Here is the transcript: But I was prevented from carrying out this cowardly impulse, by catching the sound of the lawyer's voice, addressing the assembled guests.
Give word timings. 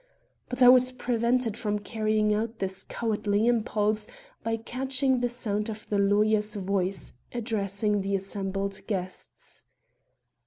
But 0.49 0.63
I 0.63 0.67
was 0.67 0.91
prevented 0.91 1.55
from 1.55 1.77
carrying 1.77 2.33
out 2.33 2.57
this 2.57 2.83
cowardly 2.83 3.45
impulse, 3.45 4.07
by 4.41 4.57
catching 4.57 5.19
the 5.19 5.29
sound 5.29 5.69
of 5.69 5.87
the 5.89 5.99
lawyer's 5.99 6.55
voice, 6.55 7.13
addressing 7.33 8.01
the 8.01 8.15
assembled 8.15 8.81
guests. 8.87 9.63